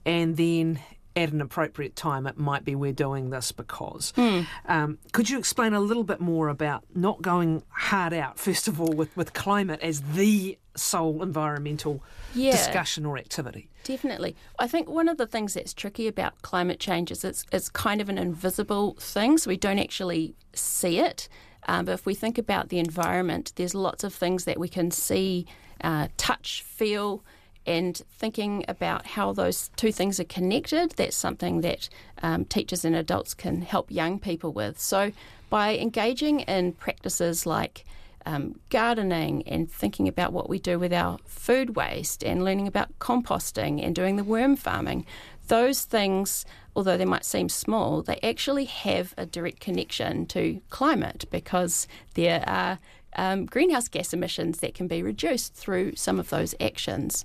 And 0.04 0.36
then 0.36 0.80
at 1.16 1.32
an 1.32 1.40
appropriate 1.40 1.96
time, 1.96 2.26
it 2.26 2.36
might 2.36 2.64
be 2.64 2.74
we're 2.74 2.92
doing 2.92 3.30
this 3.30 3.50
because. 3.50 4.12
Mm. 4.16 4.46
Um, 4.66 4.98
could 5.12 5.30
you 5.30 5.38
explain 5.38 5.72
a 5.72 5.80
little 5.80 6.04
bit 6.04 6.20
more 6.20 6.48
about 6.48 6.84
not 6.94 7.22
going 7.22 7.62
hard 7.70 8.12
out, 8.12 8.38
first 8.38 8.68
of 8.68 8.80
all, 8.80 8.92
with, 8.92 9.16
with 9.16 9.32
climate 9.32 9.80
as 9.82 10.02
the 10.02 10.58
sole 10.76 11.22
environmental 11.22 12.02
yeah, 12.34 12.52
discussion 12.52 13.06
or 13.06 13.16
activity? 13.16 13.70
Definitely. 13.84 14.36
I 14.58 14.68
think 14.68 14.88
one 14.90 15.08
of 15.08 15.16
the 15.16 15.26
things 15.26 15.54
that's 15.54 15.72
tricky 15.72 16.06
about 16.06 16.42
climate 16.42 16.78
change 16.78 17.10
is 17.10 17.24
it's, 17.24 17.46
it's 17.50 17.70
kind 17.70 18.00
of 18.00 18.10
an 18.10 18.18
invisible 18.18 18.94
thing, 19.00 19.38
so 19.38 19.48
we 19.48 19.56
don't 19.56 19.78
actually 19.78 20.34
see 20.52 20.98
it. 20.98 21.28
Um, 21.68 21.86
but 21.86 21.92
if 21.92 22.06
we 22.06 22.14
think 22.14 22.36
about 22.36 22.68
the 22.68 22.78
environment, 22.78 23.52
there's 23.56 23.74
lots 23.74 24.04
of 24.04 24.12
things 24.12 24.44
that 24.44 24.58
we 24.58 24.68
can 24.68 24.90
see, 24.90 25.46
uh, 25.82 26.08
touch, 26.16 26.62
feel, 26.62 27.24
and 27.66 27.96
thinking 28.18 28.64
about 28.68 29.06
how 29.06 29.32
those 29.32 29.70
two 29.76 29.92
things 29.92 30.20
are 30.20 30.24
connected, 30.24 30.92
that's 30.92 31.16
something 31.16 31.60
that 31.62 31.88
um, 32.22 32.44
teachers 32.44 32.84
and 32.84 32.94
adults 32.94 33.34
can 33.34 33.62
help 33.62 33.90
young 33.90 34.18
people 34.18 34.52
with. 34.52 34.78
So, 34.78 35.12
by 35.48 35.76
engaging 35.76 36.40
in 36.40 36.72
practices 36.72 37.46
like 37.46 37.84
um, 38.26 38.58
gardening 38.70 39.46
and 39.46 39.70
thinking 39.70 40.08
about 40.08 40.32
what 40.32 40.48
we 40.48 40.58
do 40.58 40.78
with 40.78 40.92
our 40.92 41.18
food 41.26 41.76
waste 41.76 42.24
and 42.24 42.44
learning 42.44 42.66
about 42.66 42.98
composting 42.98 43.82
and 43.84 43.94
doing 43.94 44.16
the 44.16 44.24
worm 44.24 44.56
farming, 44.56 45.06
those 45.48 45.84
things, 45.84 46.44
although 46.74 46.96
they 46.96 47.04
might 47.04 47.24
seem 47.24 47.48
small, 47.48 48.02
they 48.02 48.18
actually 48.22 48.64
have 48.64 49.14
a 49.16 49.24
direct 49.24 49.60
connection 49.60 50.26
to 50.26 50.60
climate 50.70 51.24
because 51.30 51.86
there 52.14 52.42
are 52.48 52.78
um, 53.16 53.46
greenhouse 53.46 53.88
gas 53.88 54.12
emissions 54.12 54.60
that 54.60 54.74
can 54.74 54.86
be 54.86 55.02
reduced 55.02 55.54
through 55.54 55.96
some 55.96 56.20
of 56.20 56.30
those 56.30 56.54
actions. 56.60 57.24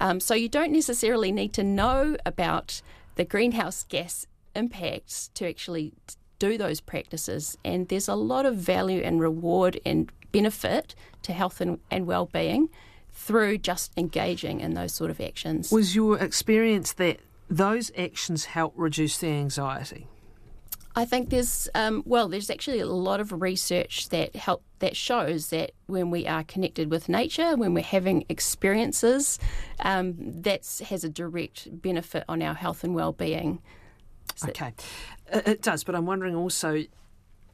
Um, 0.00 0.20
so 0.20 0.34
you 0.34 0.48
don't 0.48 0.72
necessarily 0.72 1.32
need 1.32 1.52
to 1.54 1.64
know 1.64 2.16
about 2.26 2.82
the 3.16 3.24
greenhouse 3.24 3.84
gas 3.84 4.26
impacts 4.54 5.28
to 5.34 5.48
actually 5.48 5.92
do 6.38 6.58
those 6.58 6.80
practices. 6.80 7.56
And 7.64 7.88
there's 7.88 8.08
a 8.08 8.14
lot 8.14 8.46
of 8.46 8.56
value 8.56 9.00
and 9.02 9.20
reward 9.20 9.80
and 9.84 10.10
benefit 10.30 10.94
to 11.22 11.32
health 11.32 11.60
and, 11.60 11.78
and 11.90 12.06
well-being 12.06 12.68
through 13.12 13.58
just 13.58 13.92
engaging 13.96 14.60
in 14.60 14.74
those 14.74 14.92
sort 14.92 15.10
of 15.10 15.20
actions. 15.20 15.72
Was 15.72 15.96
your 15.96 16.18
experience 16.18 16.92
that 16.94 17.18
those 17.50 17.90
actions 17.96 18.44
help 18.46 18.72
reduce 18.76 19.18
the 19.18 19.28
anxiety? 19.28 20.06
I 20.98 21.04
think 21.04 21.30
there's 21.30 21.68
um, 21.76 22.02
well, 22.06 22.28
there's 22.28 22.50
actually 22.50 22.80
a 22.80 22.86
lot 22.86 23.20
of 23.20 23.30
research 23.40 24.08
that 24.08 24.34
help 24.34 24.64
that 24.80 24.96
shows 24.96 25.50
that 25.50 25.70
when 25.86 26.10
we 26.10 26.26
are 26.26 26.42
connected 26.42 26.90
with 26.90 27.08
nature, 27.08 27.56
when 27.56 27.72
we're 27.72 27.84
having 27.84 28.24
experiences, 28.28 29.38
um, 29.78 30.16
that 30.18 30.66
has 30.88 31.04
a 31.04 31.08
direct 31.08 31.68
benefit 31.82 32.24
on 32.28 32.42
our 32.42 32.54
health 32.54 32.82
and 32.82 32.96
well-being. 32.96 33.62
So 34.34 34.48
okay, 34.48 34.72
it 35.32 35.62
does, 35.62 35.84
but 35.84 35.94
I'm 35.94 36.04
wondering 36.04 36.34
also 36.34 36.82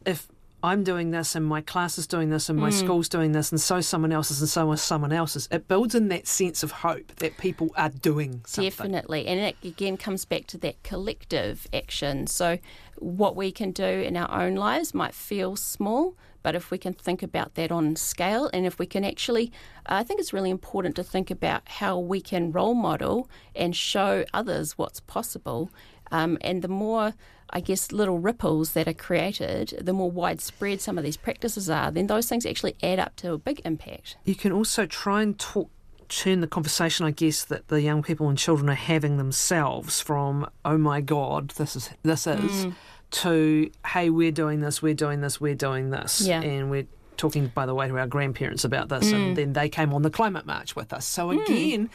if 0.06 0.26
I'm 0.64 0.82
doing 0.82 1.10
this 1.10 1.36
and 1.36 1.44
my 1.44 1.60
class 1.60 1.98
is 1.98 2.06
doing 2.06 2.30
this 2.30 2.48
and 2.48 2.58
my 2.58 2.70
mm. 2.70 2.72
school's 2.72 3.06
doing 3.06 3.32
this 3.32 3.52
and 3.52 3.60
so 3.60 3.82
someone 3.82 4.12
else's 4.12 4.40
and 4.40 4.48
so 4.48 4.72
is 4.72 4.80
someone 4.80 5.12
else's. 5.12 5.46
It 5.52 5.68
builds 5.68 5.94
in 5.94 6.08
that 6.08 6.26
sense 6.26 6.62
of 6.62 6.70
hope 6.70 7.14
that 7.16 7.36
people 7.36 7.68
are 7.76 7.90
doing 7.90 8.40
something. 8.46 8.70
Definitely. 8.70 9.26
And 9.26 9.38
it 9.38 9.56
again 9.62 9.98
comes 9.98 10.24
back 10.24 10.46
to 10.48 10.58
that 10.58 10.82
collective 10.82 11.66
action. 11.74 12.26
So 12.26 12.58
what 12.96 13.36
we 13.36 13.52
can 13.52 13.72
do 13.72 13.84
in 13.84 14.16
our 14.16 14.42
own 14.42 14.54
lives 14.54 14.94
might 14.94 15.12
feel 15.12 15.54
small, 15.54 16.16
but 16.42 16.54
if 16.54 16.70
we 16.70 16.78
can 16.78 16.94
think 16.94 17.22
about 17.22 17.56
that 17.56 17.70
on 17.70 17.94
scale 17.94 18.48
and 18.54 18.64
if 18.64 18.78
we 18.78 18.86
can 18.86 19.04
actually, 19.04 19.52
I 19.84 20.02
think 20.02 20.18
it's 20.18 20.32
really 20.32 20.50
important 20.50 20.96
to 20.96 21.04
think 21.04 21.30
about 21.30 21.68
how 21.68 21.98
we 21.98 22.22
can 22.22 22.52
role 22.52 22.74
model 22.74 23.28
and 23.54 23.76
show 23.76 24.24
others 24.32 24.78
what's 24.78 25.00
possible. 25.00 25.70
Um, 26.14 26.38
and 26.40 26.62
the 26.62 26.68
more 26.68 27.14
I 27.50 27.60
guess, 27.60 27.92
little 27.92 28.18
ripples 28.18 28.72
that 28.72 28.88
are 28.88 28.94
created, 28.94 29.78
the 29.80 29.92
more 29.92 30.10
widespread 30.10 30.80
some 30.80 30.98
of 30.98 31.04
these 31.04 31.16
practices 31.16 31.70
are, 31.70 31.90
then 31.90 32.08
those 32.08 32.28
things 32.28 32.44
actually 32.44 32.74
add 32.82 32.98
up 32.98 33.14
to 33.16 33.32
a 33.32 33.38
big 33.38 33.60
impact. 33.64 34.16
You 34.24 34.34
can 34.34 34.50
also 34.50 34.86
try 34.86 35.22
and 35.22 35.38
talk 35.38 35.70
turn 36.08 36.40
the 36.40 36.46
conversation, 36.46 37.06
I 37.06 37.12
guess, 37.12 37.44
that 37.44 37.68
the 37.68 37.80
young 37.80 38.02
people 38.02 38.28
and 38.28 38.36
children 38.36 38.68
are 38.68 38.74
having 38.74 39.18
themselves 39.18 40.00
from 40.00 40.50
"Oh 40.64 40.78
my 40.78 41.00
God, 41.00 41.50
this 41.50 41.76
is 41.76 41.90
this 42.02 42.26
is," 42.26 42.66
mm. 42.66 42.74
to 43.22 43.70
"Hey, 43.86 44.10
we're 44.10 44.32
doing 44.32 44.60
this, 44.60 44.82
we're 44.82 44.94
doing 44.94 45.20
this, 45.20 45.40
we're 45.40 45.54
doing 45.54 45.90
this," 45.90 46.22
yeah. 46.22 46.40
and 46.40 46.70
we're 46.70 46.86
talking, 47.16 47.48
by 47.54 47.66
the 47.66 47.74
way, 47.74 47.86
to 47.86 47.96
our 47.98 48.08
grandparents 48.08 48.64
about 48.64 48.88
this, 48.88 49.12
mm. 49.12 49.14
and 49.14 49.36
then 49.36 49.52
they 49.52 49.68
came 49.68 49.94
on 49.94 50.02
the 50.02 50.10
climate 50.10 50.44
march 50.44 50.74
with 50.74 50.92
us. 50.92 51.06
So 51.06 51.28
mm. 51.28 51.42
again. 51.44 51.86
Mm 51.86 51.90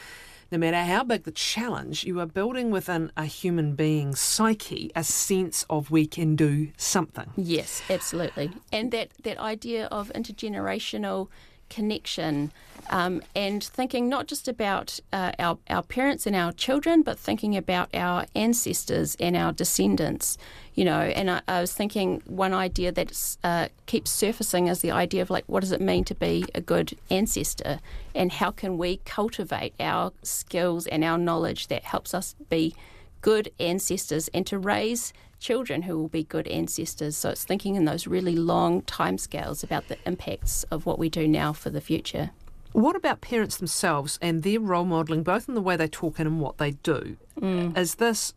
no 0.51 0.57
matter 0.57 0.83
how 0.83 1.03
big 1.03 1.23
the 1.23 1.31
challenge, 1.31 2.03
you 2.03 2.19
are 2.19 2.25
building 2.25 2.71
within 2.71 3.11
a 3.15 3.25
human 3.25 3.75
being's 3.75 4.19
psyche 4.19 4.91
a 4.95 5.03
sense 5.03 5.65
of 5.69 5.91
we 5.91 6.07
can 6.07 6.35
do 6.35 6.71
something. 6.77 7.29
Yes, 7.35 7.81
absolutely. 7.89 8.51
And 8.71 8.91
that, 8.91 9.09
that 9.23 9.37
idea 9.37 9.85
of 9.87 10.11
intergenerational 10.13 11.27
connection 11.69 12.51
um, 12.89 13.21
and 13.35 13.63
thinking 13.63 14.09
not 14.09 14.27
just 14.27 14.47
about 14.47 14.99
uh, 15.13 15.31
our, 15.37 15.57
our 15.69 15.83
parents 15.83 16.25
and 16.25 16.35
our 16.35 16.51
children, 16.51 17.03
but 17.03 17.19
thinking 17.19 17.55
about 17.55 17.89
our 17.93 18.25
ancestors 18.35 19.15
and 19.19 19.37
our 19.37 19.51
descendants. 19.51 20.37
You 20.73 20.85
know, 20.85 20.99
and 20.99 21.29
I, 21.29 21.41
I 21.47 21.61
was 21.61 21.73
thinking 21.73 22.23
one 22.25 22.53
idea 22.53 22.91
that 22.91 23.37
uh, 23.43 23.67
keeps 23.85 24.11
surfacing 24.11 24.67
is 24.67 24.79
the 24.79 24.91
idea 24.91 25.21
of 25.21 25.29
like, 25.29 25.43
what 25.47 25.59
does 25.59 25.71
it 25.71 25.81
mean 25.81 26.03
to 26.05 26.15
be 26.15 26.45
a 26.55 26.61
good 26.61 26.97
ancestor, 27.11 27.79
and 28.15 28.31
how 28.31 28.51
can 28.51 28.77
we 28.77 28.97
cultivate 29.05 29.73
our 29.79 30.11
skills 30.23 30.87
and 30.87 31.03
our 31.03 31.17
knowledge 31.17 31.67
that 31.67 31.83
helps 31.83 32.13
us 32.13 32.35
be 32.49 32.75
good 33.21 33.51
ancestors 33.59 34.29
and 34.33 34.47
to 34.47 34.57
raise 34.57 35.13
children 35.39 35.83
who 35.83 35.97
will 35.97 36.07
be 36.09 36.23
good 36.23 36.47
ancestors. 36.47 37.17
So 37.17 37.29
it's 37.29 37.43
thinking 37.43 37.75
in 37.75 37.85
those 37.85 38.07
really 38.07 38.35
long 38.35 38.81
timescales 38.83 39.63
about 39.63 39.87
the 39.87 39.97
impacts 40.05 40.63
of 40.63 40.85
what 40.85 40.99
we 40.99 41.09
do 41.09 41.27
now 41.27 41.53
for 41.53 41.69
the 41.69 41.81
future. 41.81 42.31
What 42.71 42.95
about 42.95 43.21
parents 43.21 43.57
themselves 43.57 44.19
and 44.21 44.43
their 44.43 44.59
role 44.59 44.85
modelling, 44.85 45.23
both 45.23 45.49
in 45.49 45.55
the 45.55 45.61
way 45.61 45.75
they 45.75 45.87
talk 45.87 46.19
and 46.19 46.27
in 46.27 46.39
what 46.39 46.59
they 46.59 46.71
do? 46.71 47.17
Mm. 47.39 47.75
Is 47.77 47.95
this 47.95 48.33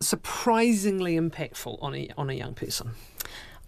surprisingly 0.00 1.16
impactful 1.16 1.78
on 1.80 1.94
a, 1.94 2.10
on 2.18 2.28
a 2.28 2.34
young 2.34 2.54
person? 2.54 2.90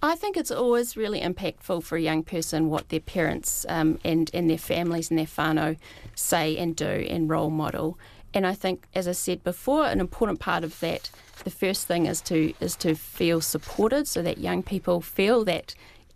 I 0.00 0.14
think 0.14 0.36
it's 0.36 0.52
always 0.52 0.96
really 0.96 1.20
impactful 1.20 1.82
for 1.82 1.96
a 1.96 2.00
young 2.00 2.22
person 2.22 2.68
what 2.68 2.88
their 2.88 3.00
parents 3.00 3.66
um, 3.68 3.98
and, 4.04 4.30
and 4.32 4.48
their 4.48 4.58
families 4.58 5.10
and 5.10 5.18
their 5.18 5.26
whānau 5.26 5.76
say 6.14 6.56
and 6.56 6.76
do 6.76 6.86
and 6.86 7.28
role 7.28 7.50
model. 7.50 7.98
And 8.34 8.46
I 8.46 8.54
think, 8.54 8.86
as 8.94 9.08
I 9.08 9.12
said 9.12 9.42
before, 9.42 9.86
an 9.86 10.00
important 10.00 10.38
part 10.38 10.64
of 10.64 10.78
that, 10.80 11.10
the 11.44 11.50
first 11.50 11.86
thing 11.86 12.06
is 12.06 12.20
to 12.22 12.52
is 12.60 12.76
to 12.76 12.94
feel 12.94 13.40
supported, 13.40 14.06
so 14.06 14.22
that 14.22 14.38
young 14.38 14.62
people 14.62 15.00
feel 15.00 15.44
that 15.44 15.74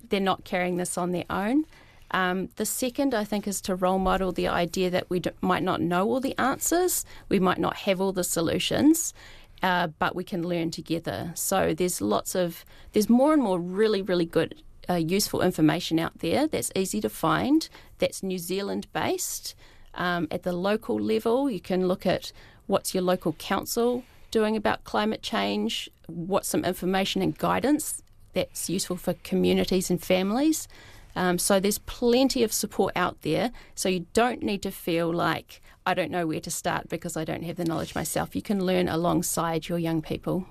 they're 0.08 0.20
not 0.20 0.44
carrying 0.44 0.76
this 0.76 0.98
on 0.98 1.12
their 1.12 1.24
own. 1.30 1.64
Um, 2.10 2.50
the 2.56 2.66
second, 2.66 3.14
I 3.14 3.24
think, 3.24 3.48
is 3.48 3.62
to 3.62 3.74
role 3.74 3.98
model 3.98 4.32
the 4.32 4.48
idea 4.48 4.90
that 4.90 5.08
we 5.08 5.22
might 5.40 5.62
not 5.62 5.80
know 5.80 6.06
all 6.06 6.20
the 6.20 6.38
answers, 6.38 7.06
we 7.30 7.40
might 7.40 7.58
not 7.58 7.76
have 7.76 8.00
all 8.00 8.12
the 8.12 8.24
solutions, 8.24 9.14
uh, 9.62 9.86
but 9.98 10.14
we 10.14 10.24
can 10.24 10.46
learn 10.46 10.70
together. 10.70 11.32
So 11.34 11.72
there's 11.72 12.02
lots 12.02 12.34
of 12.34 12.64
there's 12.92 13.08
more 13.08 13.32
and 13.32 13.42
more 13.42 13.58
really 13.58 14.02
really 14.02 14.26
good. 14.26 14.62
Uh, 14.90 14.94
useful 14.94 15.42
information 15.42 16.00
out 16.00 16.18
there 16.18 16.48
that's 16.48 16.72
easy 16.74 17.00
to 17.00 17.08
find, 17.08 17.68
that's 17.98 18.22
New 18.22 18.38
Zealand 18.38 18.88
based. 18.92 19.54
Um, 19.94 20.28
at 20.30 20.42
the 20.42 20.52
local 20.52 20.98
level, 20.98 21.50
you 21.50 21.60
can 21.60 21.86
look 21.86 22.06
at 22.06 22.32
what's 22.66 22.94
your 22.94 23.02
local 23.02 23.34
council 23.34 24.04
doing 24.30 24.56
about 24.56 24.84
climate 24.84 25.22
change, 25.22 25.90
what's 26.06 26.48
some 26.48 26.64
information 26.64 27.22
and 27.22 27.36
guidance 27.36 28.02
that's 28.32 28.70
useful 28.70 28.96
for 28.96 29.14
communities 29.22 29.90
and 29.90 30.02
families. 30.02 30.66
Um, 31.14 31.38
so 31.38 31.60
there's 31.60 31.78
plenty 31.78 32.42
of 32.42 32.52
support 32.52 32.92
out 32.96 33.20
there. 33.22 33.52
So 33.74 33.88
you 33.88 34.06
don't 34.14 34.42
need 34.42 34.62
to 34.62 34.70
feel 34.70 35.12
like 35.12 35.60
I 35.84 35.94
don't 35.94 36.10
know 36.10 36.26
where 36.26 36.40
to 36.40 36.50
start 36.50 36.88
because 36.88 37.16
I 37.16 37.24
don't 37.24 37.42
have 37.42 37.56
the 37.56 37.64
knowledge 37.64 37.94
myself. 37.94 38.34
You 38.34 38.42
can 38.42 38.64
learn 38.64 38.88
alongside 38.88 39.68
your 39.68 39.78
young 39.78 40.00
people. 40.00 40.46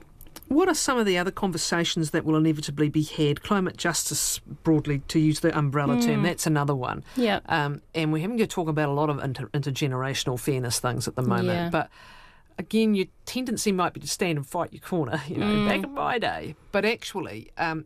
What 0.51 0.67
are 0.67 0.73
some 0.73 0.97
of 0.97 1.05
the 1.05 1.17
other 1.17 1.31
conversations 1.31 2.11
that 2.11 2.25
will 2.25 2.35
inevitably 2.35 2.89
be 2.89 3.03
had? 3.03 3.41
Climate 3.41 3.77
justice, 3.77 4.39
broadly, 4.39 4.99
to 5.07 5.17
use 5.17 5.39
the 5.39 5.57
umbrella 5.57 5.95
mm. 5.95 6.05
term, 6.05 6.23
that's 6.23 6.45
another 6.45 6.75
one. 6.75 7.05
Yeah. 7.15 7.39
Um, 7.45 7.81
and 7.95 8.11
we're 8.11 8.21
having 8.21 8.37
to 8.39 8.47
talk 8.47 8.67
about 8.67 8.89
a 8.89 8.91
lot 8.91 9.09
of 9.09 9.23
inter- 9.23 9.47
intergenerational 9.53 10.37
fairness 10.37 10.77
things 10.77 11.07
at 11.07 11.15
the 11.15 11.21
moment. 11.21 11.47
Yeah. 11.47 11.69
But 11.69 11.89
again, 12.57 12.95
your 12.95 13.05
tendency 13.25 13.71
might 13.71 13.93
be 13.93 14.01
to 14.01 14.09
stand 14.09 14.37
and 14.39 14.45
fight 14.45 14.73
your 14.73 14.81
corner, 14.81 15.21
you 15.29 15.37
know, 15.37 15.45
mm. 15.45 15.69
back 15.69 15.83
in 15.85 15.93
my 15.93 16.19
day. 16.19 16.55
But 16.73 16.83
actually, 16.83 17.49
um, 17.57 17.85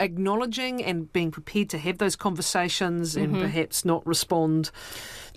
acknowledging 0.00 0.82
and 0.82 1.12
being 1.12 1.30
prepared 1.30 1.68
to 1.70 1.78
have 1.78 1.98
those 1.98 2.16
conversations 2.16 3.16
mm-hmm. 3.16 3.34
and 3.34 3.42
perhaps 3.42 3.84
not 3.84 4.06
respond 4.06 4.70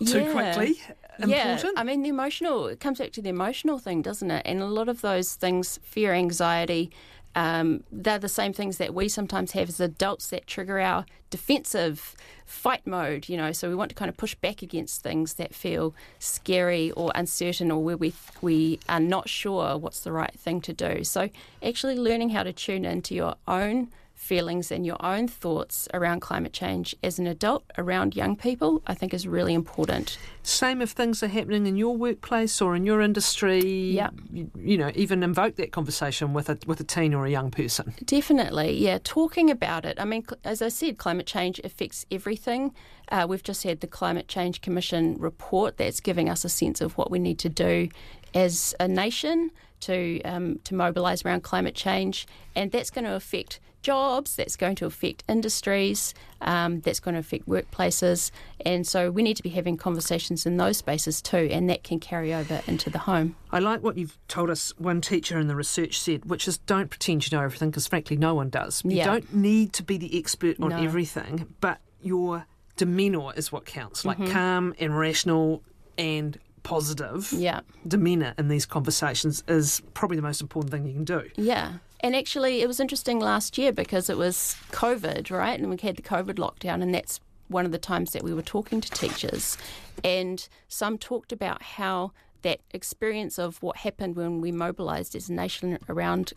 too 0.06 0.22
yeah. 0.22 0.32
quickly 0.32 0.82
yeah, 1.26 1.62
I 1.76 1.84
mean, 1.84 2.02
the 2.02 2.10
emotional, 2.10 2.68
it 2.68 2.80
comes 2.80 3.00
back 3.00 3.12
to 3.14 3.22
the 3.22 3.30
emotional 3.30 3.80
thing, 3.80 4.02
doesn't 4.02 4.30
it? 4.32 4.42
And 4.46 4.62
a 4.62 4.66
lot 4.66 4.90
of 4.90 5.02
those 5.02 5.36
things, 5.36 5.80
fear, 5.84 6.14
anxiety, 6.14 6.92
um, 7.36 7.84
they're 7.92 8.18
the 8.18 8.30
same 8.30 8.54
things 8.54 8.78
that 8.78 8.94
we 8.94 9.10
sometimes 9.10 9.52
have 9.52 9.68
as 9.68 9.80
adults 9.82 10.28
that 10.28 10.48
trigger 10.48 10.80
our 10.80 11.06
defensive 11.30 12.16
fight 12.46 12.88
mode, 12.88 13.28
you 13.28 13.36
know. 13.36 13.52
So 13.52 13.68
we 13.68 13.76
want 13.76 13.90
to 13.90 13.96
kind 13.96 14.08
of 14.08 14.16
push 14.16 14.36
back 14.36 14.62
against 14.62 15.04
things 15.04 15.34
that 15.34 15.54
feel 15.54 15.94
scary 16.18 16.92
or 16.92 17.12
uncertain 17.14 17.72
or 17.72 17.84
where 17.84 17.98
we, 17.98 18.14
we 18.42 18.80
are 18.88 19.02
not 19.02 19.28
sure 19.28 19.78
what's 19.78 20.00
the 20.00 20.14
right 20.14 20.34
thing 20.34 20.62
to 20.62 20.74
do. 20.74 21.04
So 21.04 21.30
actually 21.62 21.98
learning 21.98 22.30
how 22.30 22.44
to 22.44 22.54
tune 22.54 22.86
into 22.86 23.14
your 23.14 23.36
own 23.48 23.90
feelings 24.16 24.72
and 24.72 24.86
your 24.86 24.98
own 25.06 25.28
thoughts 25.28 25.88
around 25.94 26.22
climate 26.22 26.54
change 26.54 26.96
as 27.04 27.20
an 27.20 27.28
adult 27.28 27.64
around 27.78 28.16
young 28.16 28.36
people, 28.36 28.82
I 28.88 28.94
think 28.94 29.14
is 29.14 29.28
really 29.28 29.54
important. 29.54 30.18
Same 30.42 30.82
if 30.82 30.92
things 30.92 31.22
are 31.22 31.28
happening 31.28 31.68
in 31.68 31.76
your 31.76 31.96
workplace 31.96 32.62
or 32.62 32.76
in 32.76 32.86
your 32.86 33.02
industry. 33.02 33.62
Yeah. 33.62 34.10
You, 34.32 34.50
you 34.58 34.78
know, 34.78 34.92
even 34.96 35.22
invoke 35.22 35.56
that 35.58 35.72
conversation 35.72 36.34
with 36.34 36.50
a 36.50 36.58
with 36.66 36.80
a 36.80 36.84
teen 36.84 37.14
or 37.14 37.26
a 37.26 37.30
young 37.30 37.52
person. 37.52 37.94
Definitely, 38.04 38.78
yeah. 38.78 39.00
Talking 39.04 39.52
about 39.52 39.86
it. 39.86 40.00
I 40.00 40.06
mean, 40.06 40.26
as 40.44 40.62
I 40.62 40.70
said, 40.70 40.98
climate 40.98 41.28
change 41.28 41.60
affects 41.64 42.06
everything. 42.10 42.74
Uh, 43.10 43.26
we've 43.30 43.44
just 43.44 43.64
had 43.64 43.82
the 43.82 43.88
Climate 43.88 44.28
Change 44.28 44.62
Commission 44.62 45.16
report 45.20 45.78
that's 45.78 46.00
giving 46.00 46.28
us 46.28 46.44
a 46.44 46.50
sense 46.50 46.82
of 46.82 46.98
what 46.98 47.12
we 47.12 47.20
need 47.20 47.38
to 47.40 47.50
do 47.50 47.90
as 48.34 48.74
a 48.80 48.88
nation 48.88 49.52
to 49.82 50.22
um, 50.24 50.60
to 50.64 50.74
mobilise 50.74 51.24
around 51.24 51.42
climate 51.44 51.76
change, 51.76 52.28
and 52.56 52.72
that's 52.72 52.90
going 52.90 53.06
to 53.06 53.14
affect 53.14 53.60
jobs, 53.86 54.36
that's 54.36 54.56
going 54.56 54.76
to 54.76 54.86
affect 54.88 55.24
industries, 55.30 56.14
um, 56.42 56.82
that's 56.82 57.00
going 57.00 57.14
to 57.14 57.20
affect 57.20 57.48
workplaces. 57.48 58.32
And 58.66 58.86
so 58.86 59.12
we 59.12 59.22
need 59.22 59.38
to 59.38 59.44
be 59.44 59.50
having 59.50 59.78
conversations 59.78 60.46
in 60.46 60.58
those 60.58 60.78
spaces 60.78 61.22
too, 61.22 61.48
and 61.52 61.70
that 61.70 61.84
can 61.84 62.00
carry 62.00 62.34
over 62.34 62.62
into 62.66 62.90
the 62.90 63.00
home. 63.00 63.36
I 63.52 63.60
like 63.60 63.84
what 63.84 63.96
you've 63.98 64.18
told 64.28 64.50
us, 64.50 64.74
one 64.80 65.02
teacher 65.02 65.40
in 65.40 65.48
the 65.48 65.56
research 65.56 66.00
said, 66.00 66.26
which 66.26 66.48
is 66.48 66.58
don't 66.58 66.90
pretend 66.90 67.30
you 67.30 67.38
know 67.38 67.44
everything, 67.44 67.70
because 67.70 67.86
frankly, 67.86 68.18
no 68.18 68.34
one 68.34 68.50
does. 68.50 68.82
You 68.84 68.98
yeah. 68.98 69.06
don't 69.06 69.34
need 69.34 69.72
to 69.74 69.84
be 69.84 69.98
the 69.98 70.18
expert 70.18 70.60
on 70.60 70.70
no. 70.70 70.82
everything, 70.82 71.54
but 71.62 71.80
your 72.02 72.48
demeanour 72.78 73.34
is 73.36 73.52
what 73.52 73.66
counts, 73.66 74.04
like 74.04 74.18
mm-hmm. 74.18 74.34
calm 74.34 74.74
and 74.80 74.98
rational 74.98 75.62
and 75.98 76.40
positive 76.64 77.32
yeah. 77.32 77.60
demeanour 77.88 78.34
in 78.40 78.48
these 78.48 78.66
conversations 78.66 79.44
is 79.48 79.84
probably 79.94 80.18
the 80.18 80.24
most 80.24 80.42
important 80.42 80.72
thing 80.72 80.86
you 80.88 80.94
can 80.94 81.04
do. 81.04 81.30
Yeah. 81.36 81.74
And 82.06 82.16
actually, 82.16 82.62
it 82.62 82.68
was 82.68 82.80
interesting 82.80 83.20
last 83.20 83.58
year 83.58 83.72
because 83.72 84.12
it 84.12 84.18
was 84.18 84.58
COVID, 84.72 85.32
right? 85.32 85.60
And 85.60 85.72
we 85.72 85.78
had 85.82 85.96
the 85.96 86.04
COVID 86.04 86.36
lockdown, 86.36 86.84
and 86.84 86.94
that's 86.94 87.20
one 87.48 87.66
of 87.66 87.72
the 87.72 87.80
times 87.80 88.12
that 88.12 88.22
we 88.22 88.32
were 88.32 88.44
talking 88.44 88.80
to 88.80 88.92
teachers. 88.92 89.58
And 90.04 90.48
some 90.68 91.00
talked 91.00 91.32
about 91.32 91.64
how 91.64 92.12
that 92.44 92.60
experience 92.70 93.40
of 93.40 93.60
what 93.64 93.78
happened 93.78 94.16
when 94.16 94.40
we 94.40 94.52
mobilised 94.52 95.16
as 95.16 95.30
a 95.30 95.34
nation 95.34 95.80
around 95.90 96.34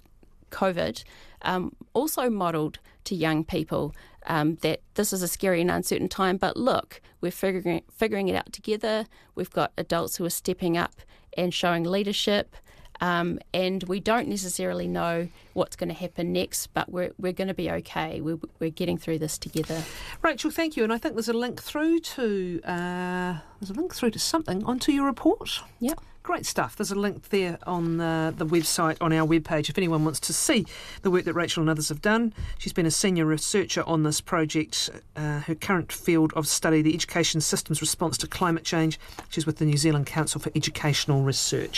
COVID 0.50 1.04
um, 1.42 1.76
also 1.92 2.30
modelled 2.30 2.78
to 3.04 3.14
young 3.14 3.44
people 3.44 3.94
um, 4.24 4.54
that 4.62 4.80
this 4.94 5.12
is 5.12 5.22
a 5.22 5.28
scary 5.28 5.60
and 5.60 5.70
uncertain 5.70 6.08
time, 6.08 6.38
but 6.38 6.56
look, 6.56 7.02
we're 7.20 7.30
figuring, 7.30 7.82
figuring 7.94 8.28
it 8.28 8.36
out 8.36 8.54
together. 8.54 9.04
We've 9.34 9.50
got 9.50 9.72
adults 9.76 10.16
who 10.16 10.24
are 10.24 10.30
stepping 10.30 10.78
up 10.78 10.94
and 11.36 11.52
showing 11.52 11.84
leadership. 11.84 12.56
Um, 13.00 13.38
and 13.54 13.82
we 13.84 14.00
don't 14.00 14.28
necessarily 14.28 14.88
know 14.88 15.28
what's 15.52 15.76
going 15.76 15.88
to 15.88 15.94
happen 15.94 16.32
next, 16.32 16.68
but 16.68 16.90
we're, 16.90 17.12
we're 17.18 17.32
going 17.32 17.48
to 17.48 17.54
be 17.54 17.70
okay. 17.70 18.20
We're, 18.20 18.38
we're 18.58 18.70
getting 18.70 18.98
through 18.98 19.18
this 19.18 19.38
together. 19.38 19.84
Rachel, 20.22 20.50
thank 20.50 20.76
you. 20.76 20.84
And 20.84 20.92
I 20.92 20.98
think 20.98 21.14
there's 21.14 21.28
a 21.28 21.32
link 21.32 21.62
through 21.62 22.00
to 22.00 22.60
uh, 22.64 23.38
there's 23.60 23.70
a 23.70 23.74
link 23.74 23.94
through 23.94 24.10
to 24.12 24.18
something 24.18 24.64
onto 24.64 24.92
your 24.92 25.06
report. 25.06 25.60
Yep. 25.80 26.00
Great 26.22 26.44
stuff. 26.44 26.76
There's 26.76 26.90
a 26.90 26.98
link 26.98 27.30
there 27.30 27.58
on 27.66 28.00
uh, 28.00 28.32
the 28.36 28.44
website 28.44 28.98
on 29.00 29.14
our 29.14 29.26
webpage 29.26 29.70
if 29.70 29.78
anyone 29.78 30.04
wants 30.04 30.20
to 30.20 30.34
see 30.34 30.66
the 31.00 31.10
work 31.10 31.24
that 31.24 31.32
Rachel 31.32 31.62
and 31.62 31.70
others 31.70 31.88
have 31.88 32.02
done. 32.02 32.34
She's 32.58 32.74
been 32.74 32.84
a 32.84 32.90
senior 32.90 33.24
researcher 33.24 33.82
on 33.86 34.02
this 34.02 34.20
project. 34.20 34.90
Uh, 35.16 35.40
her 35.40 35.54
current 35.54 35.90
field 35.90 36.34
of 36.34 36.46
study, 36.46 36.82
the 36.82 36.92
education 36.92 37.40
system's 37.40 37.80
response 37.80 38.18
to 38.18 38.26
climate 38.26 38.64
change. 38.64 39.00
She's 39.30 39.46
with 39.46 39.56
the 39.56 39.64
New 39.64 39.78
Zealand 39.78 40.06
Council 40.06 40.38
for 40.38 40.50
Educational 40.54 41.22
Research. 41.22 41.76